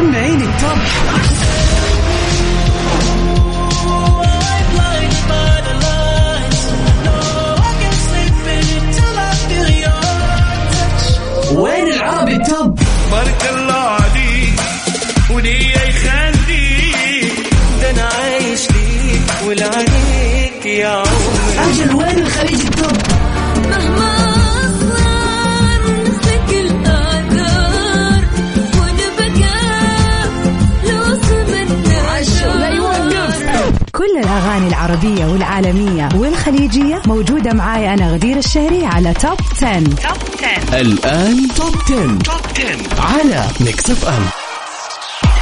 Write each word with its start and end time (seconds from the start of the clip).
سمعيني 0.00 0.44
التوب 0.44 0.78
وين 1.12 1.29
العربية 35.60 36.08
والعالمية 36.08 36.08
والخليجية. 36.14 37.02
موجودة 37.06 37.52
معاي 37.52 37.94
أنا 37.94 38.10
غدير 38.12 38.36
الشهري 38.36 38.86
على 38.86 39.14
top 39.14 39.38
10. 39.56 39.78
الآن 40.80 41.48
top 41.56 41.74
10. 41.84 42.18
top 42.18 42.40
10 42.56 43.00
على 43.00 43.46
ميكس 43.60 43.90
اف 43.90 44.08
ام 44.08 44.22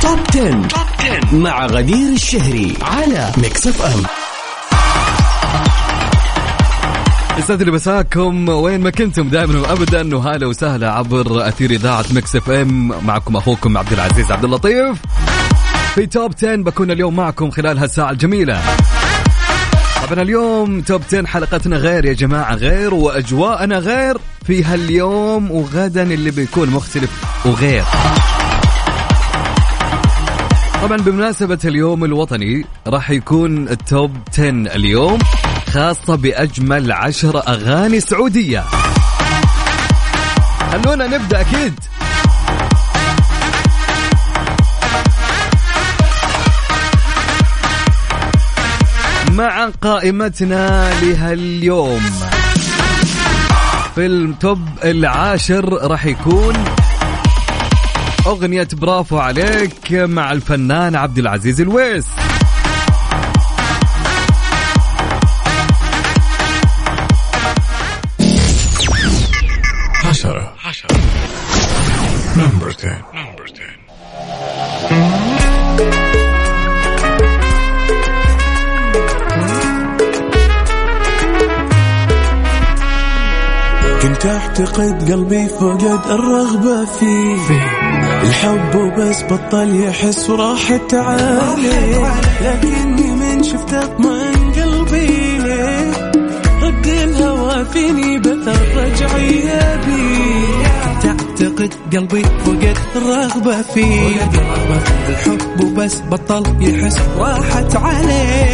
top 0.03 0.19
10. 0.29 0.51
top 0.51 0.87
10 0.99 1.35
مع 1.35 1.67
غدير 1.67 2.13
الشهري 2.13 2.75
على 2.83 3.33
ميكس 3.37 3.67
اف 3.67 3.83
ام 3.83 4.03
يسعد 7.39 7.63
لي 7.63 7.71
مساكم. 7.71 8.49
وين 8.49 8.81
ما 8.81 8.91
كنتم 8.91 9.29
دائما 9.29 9.61
وابدا 9.61 10.17
وهلا 10.17 10.47
وسهلا 10.47 10.93
عبر 10.93 11.49
أثير 11.49 11.71
إذاعة 11.71 12.05
مكس 12.11 12.37
اف 12.37 12.51
ام 12.51 12.89
معكم 13.07 13.37
أخوكم 13.37 13.79
عبد 13.79 13.93
العزيز 13.93 14.33
عبد 14.33 14.45
اللطيف. 14.45 14.97
في 15.95 16.07
توب 16.07 16.33
10 16.37 16.57
بكون 16.57 16.91
اليوم 16.91 17.17
معكم 17.17 17.51
خلال 17.51 17.79
هالساعة 17.79 18.11
الجميلة. 18.11 18.63
طبعا 20.11 20.23
اليوم 20.23 20.81
توب 20.81 21.03
10 21.09 21.27
حلقتنا 21.27 21.77
غير 21.77 22.05
يا 22.05 22.13
جماعة 22.13 22.55
غير 22.55 22.95
وأجواءنا 22.95 23.79
غير 23.79 24.19
في 24.47 24.65
هاليوم 24.65 25.51
وغدا 25.51 26.03
اللي 26.03 26.31
بيكون 26.31 26.71
مختلف 26.71 27.11
وغير. 27.47 27.85
طبعا 30.83 30.97
بمناسبة 30.97 31.59
اليوم 31.65 32.05
الوطني 32.05 32.65
راح 32.87 33.11
يكون 33.11 33.69
التوب 33.69 34.17
10 34.33 34.49
اليوم 34.49 35.19
خاصة 35.73 36.15
بأجمل 36.17 36.93
عشر 36.93 37.49
أغاني 37.49 38.01
سعودية. 38.01 38.65
خلونا 40.73 41.07
نبدأ 41.07 41.41
أكيد. 41.41 41.75
مع 49.39 49.69
قائمتنا 49.83 50.91
لهاليوم. 51.01 52.01
في 53.95 54.07
ال 54.07 54.22
top 54.22 54.69
العاشر 54.85 55.73
راح 55.91 56.07
يكون. 56.07 56.65
أغنية 58.27 58.69
برافو 58.73 59.19
عليك 59.19 59.93
مع 59.93 60.33
الفنان 60.33 60.97
عبد 60.97 61.19
العزيز 61.19 61.61
الويس. 61.61 62.07
عشرة. 70.05 70.55
number 72.37 72.69
10 72.69 73.05
number 73.15 73.45
10 74.91 75.28
كنت 84.09 84.27
اعتقد 84.27 85.13
قلبي 85.13 85.49
فقد 85.49 86.01
الرغبة 86.11 86.85
فيه. 86.85 87.37
الحب 88.23 88.75
وبس 88.75 89.23
بطل 89.23 89.81
يحس 89.85 90.31
وراحت 90.31 90.95
عليه 90.95 92.13
لكني 92.41 93.11
من 93.11 93.43
شفت 93.43 93.75
أطمئن 93.75 94.53
قلبي. 94.53 95.39
رد 96.63 96.87
الهوى 96.87 97.65
فيني 97.65 98.19
بثر 98.19 98.59
رجعية 98.77 99.81
بيه 99.87 100.69
كنت 100.85 101.07
اعتقد 101.07 101.75
قلبي 101.93 102.23
فقد 102.45 102.79
الرغبة 102.97 103.63
فيه. 103.63 104.31
الحب 105.09 105.61
وبس 105.61 106.01
بطل 106.11 106.43
يحس 106.61 106.97
راحت 107.19 107.77
عليه 107.77 108.48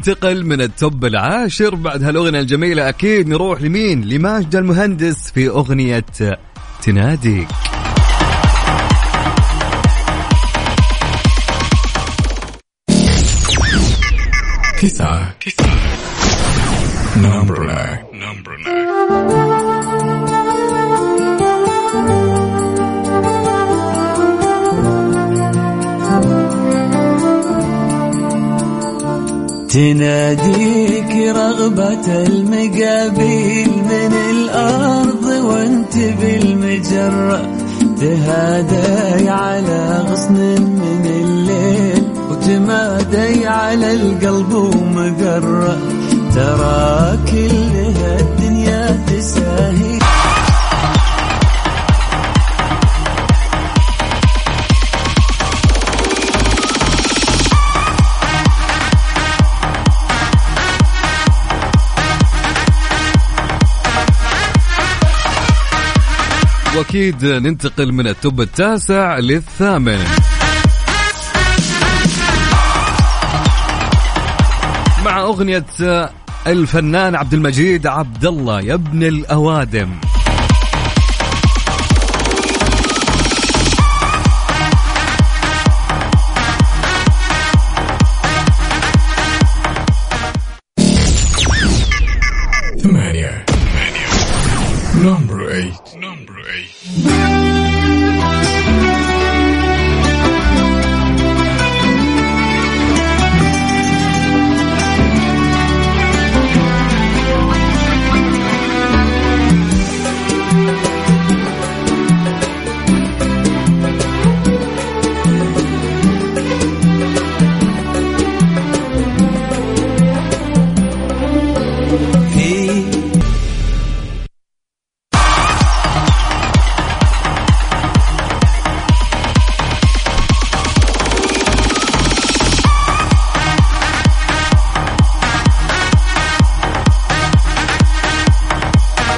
وننتقل 0.00 0.46
من 0.46 0.60
التوب 0.60 1.04
العاشر 1.04 1.74
بعد 1.74 2.02
هالأغنية 2.02 2.40
الجميلة. 2.40 2.88
أكيد 2.88 3.28
نروح 3.28 3.62
لمين؟ 3.62 4.04
لماجد 4.04 4.56
المهندس 4.56 5.30
في 5.30 5.48
أغنية 5.48 6.04
تناديك. 6.82 7.48
تسعة 14.82 15.34
تسعة 15.46 15.70
نمبر 17.16 17.62
تناديك 29.70 31.12
رغبة 31.36 32.06
المقابيل 32.26 33.68
من 33.68 34.12
الأرض 34.30 35.24
وأنت 35.44 35.96
بالمجرة 35.96 37.42
تهادي 38.00 39.28
على 39.28 40.04
غصن 40.08 40.34
من 40.62 41.06
الليل 41.06 42.02
وتمادي 42.30 43.46
على 43.46 43.94
القلب 43.94 44.52
ومقرة 44.54 45.78
ترى 46.34 47.18
كل 47.30 47.76
هالدنيا 48.00 49.04
تساهي 49.06 49.89
وأكيد 66.80 67.24
ننتقل 67.24 67.92
من 67.92 68.06
التوب 68.06 68.40
التاسع 68.40 69.18
للثامن. 69.18 69.98
مع 75.04 75.20
أغنية 75.20 75.66
الفنان 76.46 77.14
عبد 77.14 77.34
المجيد 77.34 77.86
عبد 77.86 78.26
الله 78.26 78.60
يا 78.60 78.74
ابن 78.74 79.02
الأوادم. 79.02 79.90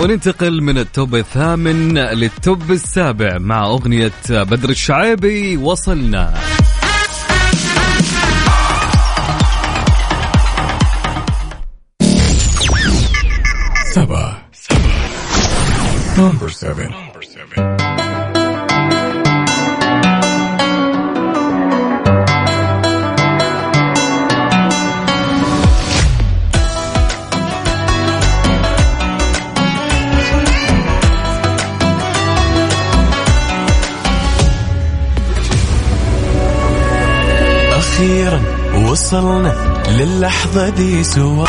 وننتقل 0.02 0.62
من 0.62 0.78
التوب 0.78 1.14
الثامن 1.14 1.98
للتوب 1.98 2.70
السابع 2.70 3.38
مع 3.38 3.66
أغنية 3.66 4.12
بدر 4.30 4.70
الشعيبي 4.70 5.56
وصلنا 5.56 6.34
سبعة 13.94 14.42
Number 16.16 16.50
seven. 16.50 16.90
Number 16.90 17.22
seven. 17.22 17.91
وصلنا 39.12 39.82
للحظة 39.88 40.68
دي 40.68 41.04
سوا. 41.04 41.46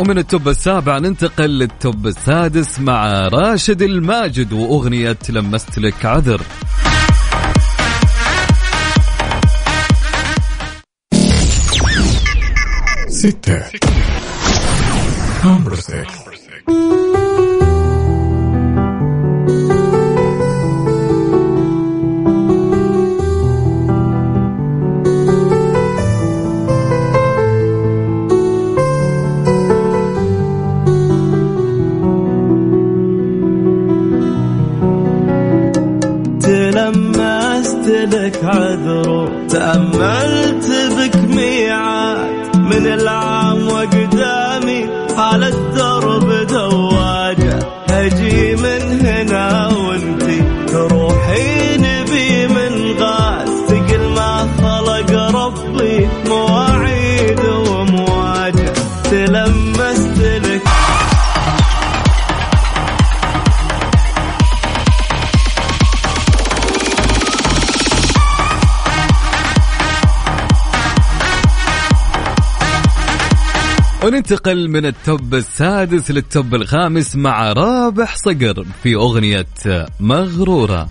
ومن 0.00 0.18
ال 0.18 0.25
top 0.25 0.48
السابع 0.48 0.98
ننتقل 0.98 1.50
لل 1.58 1.77
top 1.77 2.06
السادس 2.06 2.80
مع 2.80 3.28
راشد 3.28 3.82
الماجد 3.82 4.52
وأغنية 4.52 5.18
لمست 5.28 5.78
لك 5.78 6.06
عذر. 6.06 6.40
ستة. 13.08 13.62
Number 15.42 15.74
تأملت 39.50 40.70
بك 40.98 41.16
ميعاد 41.16 42.56
من 42.56 42.86
العام 42.86 43.68
وقدامي 43.68 44.86
على 45.16 45.48
الدرب 45.48 46.46
دواجة. 46.46 47.58
أجي 47.90 48.49
وننتقل 74.04 74.68
من 74.68 74.86
التوب 74.86 75.34
السادس 75.34 76.10
للتوب 76.10 76.54
الخامس 76.54 77.16
مع 77.16 77.52
رابح 77.52 78.16
صقر 78.16 78.66
في 78.82 78.94
أغنية 78.94 79.46
مغرورة 80.00 80.88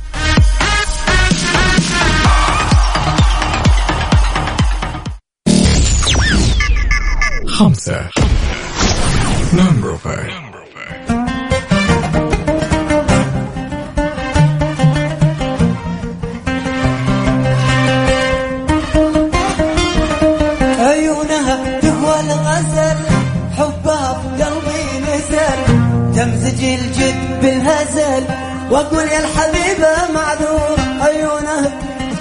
خمسة 7.47 8.09
five. 10.03 10.48
بالهزل 28.19 28.71
واقول 28.71 29.07
يا 29.07 29.19
الحبيبة 29.19 30.13
معذور 30.13 30.77
عيونها 31.01 31.71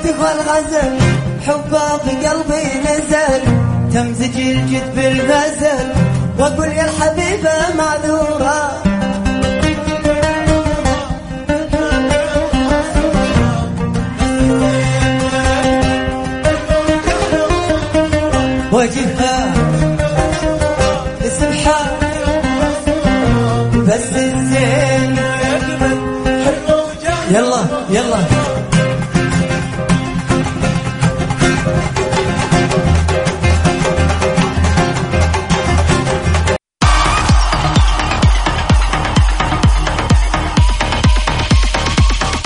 تهوى 0.04 0.32
الغزل 0.32 0.98
حبها 1.46 1.98
في 1.98 2.26
قلبي 2.26 2.64
نزل 2.84 3.42
تمزج 3.94 4.40
الجد 4.40 4.94
بالغزل 4.96 5.92
واقول 6.38 6.68
يا 6.68 6.84
الحبيبة 6.84 7.50
معذورة 7.78 8.82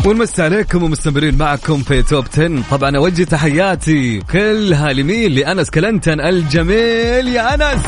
ونمسي 0.04 0.42
عليكم 0.42 0.82
ومستمرين 0.82 1.38
معكم 1.38 1.82
في 1.82 2.02
توب 2.02 2.24
10 2.32 2.62
طبعا 2.70 2.96
أوجه 2.96 3.24
تحياتي 3.24 4.20
كلها 4.20 4.92
لمين 4.92 5.32
لأنس 5.32 5.70
كلنتن 5.70 6.20
الجميل. 6.20 7.28
يا 7.28 7.54
أنس! 7.54 7.82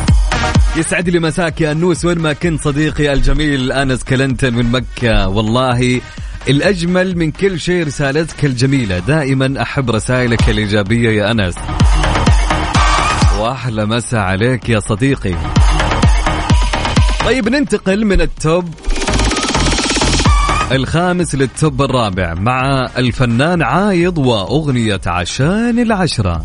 يسعد 0.76 1.08
لي 1.08 1.18
مساك 1.18 1.60
يا 1.60 1.72
أنوس. 1.72 2.04
وين 2.04 2.18
ما 2.18 2.32
كنت 2.32 2.62
صديقي 2.62 3.12
الجميل 3.12 3.72
أنس 3.72 4.04
كلنتن 4.04 4.54
من 4.54 4.72
مكة. 4.72 5.28
والله 5.28 6.00
الأجمل 6.48 7.18
من 7.18 7.30
كل 7.30 7.60
شيء 7.60 7.86
رسالتك 7.86 8.44
الجميلة. 8.44 8.98
دائما 8.98 9.62
أحب 9.62 9.90
رسائلك 9.90 10.50
الإيجابية 10.50 11.10
يا 11.10 11.30
أنس. 11.30 11.54
وأحلى 13.38 13.86
مسا 13.86 14.16
عليك 14.16 14.68
يا 14.68 14.80
صديقي. 14.80 15.34
طيب 17.24 17.48
ننتقل 17.48 18.04
من 18.04 18.20
التوب 18.20 18.74
الخامس 20.72 21.34
للتوب 21.34 21.82
الرابع 21.82 22.34
مع 22.34 22.88
الفنان 22.96 23.62
عايض 23.62 24.18
وأغنية 24.18 25.00
عشان 25.06 25.78
العشرة. 25.78 26.44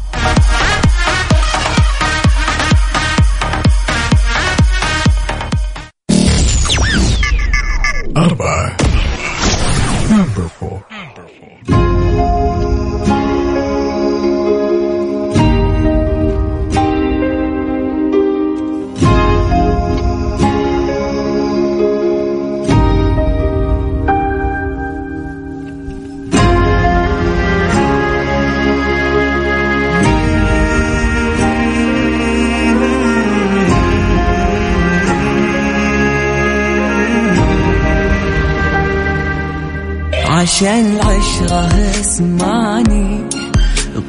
عشان 40.39 40.95
العشرة 40.95 41.67
اسمعني. 42.01 43.23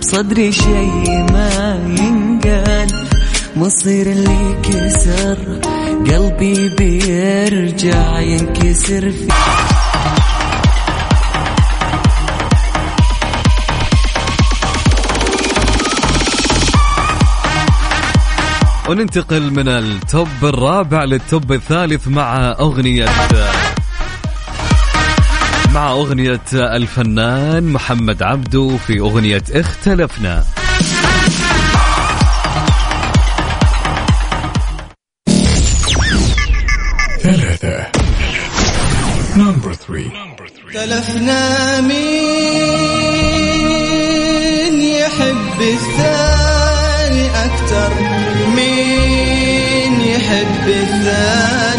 بصدري 0.00 0.52
شي 0.52 0.86
ما 1.32 1.78
ينقال. 1.98 2.88
مصير 3.56 4.06
اللي 4.06 4.56
كسر 4.62 5.36
قلبي 6.10 6.68
بيرجع 6.68 8.20
ينكسر 8.20 9.10
في 9.10 9.28
وننتقل 18.88 19.50
من 19.50 19.68
ال 19.68 19.83
top 19.83 20.28
الرابع 20.42 21.04
لل 21.04 21.24
top 21.24 21.52
الثالث 21.52 22.08
مع 22.08 22.56
أغنية 22.60 23.06
مع 25.74 25.92
أغنية 25.92 26.40
الفنان 26.52 27.72
محمد 27.72 28.22
عبدو 28.22 28.76
في 28.76 29.00
أغنية 29.00 29.42
اختلفنا. 29.50 30.44
ثلاثة. 37.22 37.86
Number 39.36 39.74
three. 39.74 40.10
اختلفنا 40.70 41.80
مين 41.80 42.00
يحب 44.82 45.60
الثاني 45.60 47.26
أكثر 47.44 47.90
مين 48.56 50.00
يحب 50.00 50.68
الثاني؟ 50.68 51.69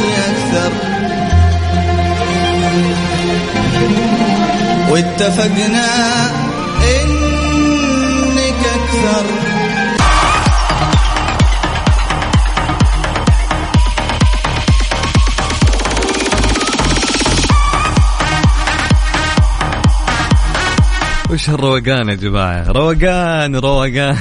واتفقنا 5.01 5.85
إنك 6.83 8.61
أكثر. 8.75 9.25
وش 21.29 21.49
هالروقان 21.49 22.09
يا 22.09 22.15
جماعة؟ 22.15 22.67
روقان 22.67 23.55
روقان 23.55 24.17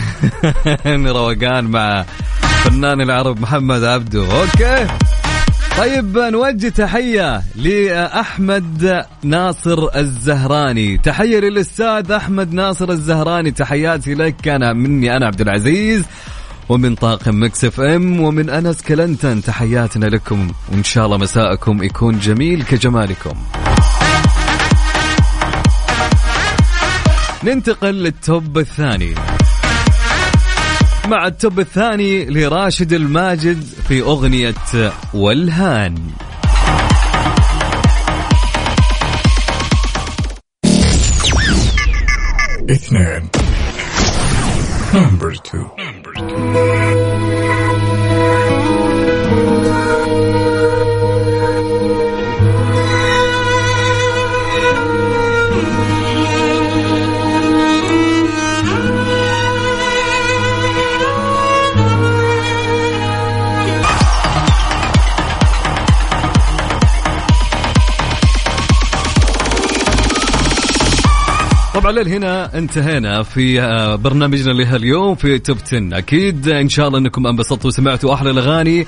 روقان 1.07 1.65
مع 1.65 2.05
فنان 2.65 3.01
العرب 3.01 3.41
محمد 3.41 3.85
عبدو 3.85 4.25
أوكي. 4.25 4.87
طيب 5.81 6.19
نوجه 6.19 6.69
تحية 6.69 7.43
لأحمد 7.57 9.05
ناصر 9.23 9.97
الزهراني. 9.97 10.99
تحية 10.99 11.39
للأستاذ 11.39 12.13
أحمد 12.13 12.53
ناصر 12.53 12.91
الزهراني. 12.91 13.51
تحياتي 13.51 14.15
لك 14.15 14.49
أنا 14.49 14.73
مني 14.73 15.17
أنا 15.17 15.27
عبد 15.27 15.41
العزيز 15.41 16.05
ومن 16.69 16.95
طاقم 16.95 17.43
مكس 17.45 17.65
إف 17.65 17.81
إم 17.81 18.21
ومن 18.21 18.51
أنس 18.51 18.83
كلنتن. 18.83 19.43
تحياتنا 19.43 20.07
لكم 20.07 20.51
وإن 20.73 20.85
شاء 20.85 21.07
الله 21.07 21.17
مساءكم 21.17 21.83
يكون 21.83 22.19
جميل 22.19 22.63
كجمالكم. 22.63 23.37
ننتقل 27.45 27.95
لل 27.95 28.20
top 28.20 28.59
الثاني. 28.59 29.15
نسمع 31.11 31.26
ال 31.26 31.35
top 31.35 31.61
الثاني 31.61 32.25
لراشد 32.25 32.93
الماجد 32.93 33.62
في 33.88 34.02
أغنية 34.02 34.55
والهان 35.14 35.95
اثنان. 42.71 43.29
نمبر 44.95 45.33
2 45.33 46.80
طبعا 71.75 71.93
لهنا 71.93 72.59
انتهينا 72.59 73.23
في 73.23 73.61
آه، 73.62 73.95
برنامجنا 73.95 74.53
لهاليوم 74.53 75.15
في 75.15 75.39
توب 75.39 75.57
10 75.67 75.99
أكيد 75.99 76.49
إن 76.49 76.69
شاء 76.69 76.89
الله 76.89 76.99
إنكم 76.99 77.27
انبسطتوا 77.27 77.69
وسمعتوا 77.69 78.15
أحلى 78.15 78.31
الأغاني 78.31 78.87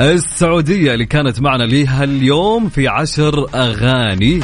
السعودية 0.00 0.94
اللي 0.94 1.06
كانت 1.06 1.40
معنا 1.40 1.64
لها 1.64 2.04
اليوم 2.04 2.68
في 2.68 2.88
عشر 2.88 3.46
أغاني. 3.54 4.40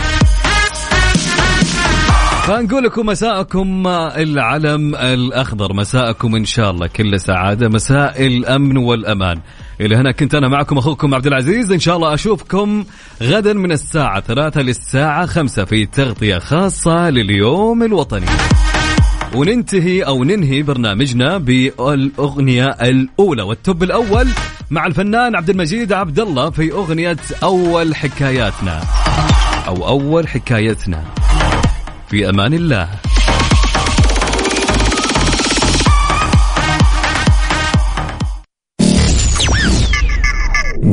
فنقول 2.46 2.84
لكم 2.84 3.06
مساءكم 3.06 3.86
العلم 4.16 4.94
الأخضر 4.94 5.72
مساءكم 5.72 6.34
إن 6.36 6.44
شاء 6.44 6.70
الله 6.70 6.86
كل 6.86 7.20
سعادة 7.20 7.68
مساء 7.68 8.26
الأمن 8.26 8.76
والأمان. 8.76 9.40
إلى 9.84 9.96
هنا 9.96 10.12
كنت 10.12 10.34
أنا 10.34 10.48
معكم 10.48 10.78
أخوكم 10.78 11.14
عبد 11.14 11.26
العزيز. 11.26 11.72
إن 11.72 11.78
شاء 11.78 11.96
الله 11.96 12.14
أشوفكم 12.14 12.84
غدا 13.22 13.52
من 13.52 13.72
الساعة 13.72 14.20
ثلاثة 14.20 14.60
للساعة 14.60 15.26
خمسة 15.26 15.64
في 15.64 15.86
تغطية 15.86 16.38
خاصة 16.38 17.10
لليوم 17.10 17.82
الوطني. 17.82 18.26
وننتهي 19.34 20.02
أو 20.02 20.24
ننهي 20.24 20.62
برنامجنا 20.62 21.38
بالاغنيه 21.38 22.66
الأولى 22.66 23.42
والتوب 23.42 23.82
الأول 23.82 24.28
مع 24.70 24.86
الفنان 24.86 25.36
عبد 25.36 25.50
المجيد 25.50 25.92
عبد 25.92 26.20
الله 26.20 26.50
في 26.50 26.72
أغنية 26.72 27.16
أول 27.42 27.94
حكاياتنا. 27.94 28.80
أو 29.66 29.88
أول 29.88 30.28
حكايتنا. 30.28 31.04
في 32.08 32.28
أمان 32.28 32.54
الله. 32.54 32.88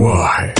我。 0.01 0.50